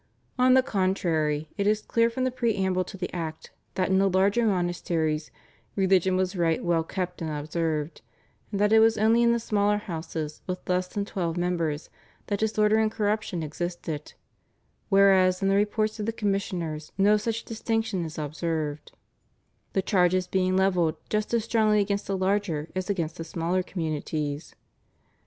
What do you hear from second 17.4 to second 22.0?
distinction is observed, the charges being levelled just as strongly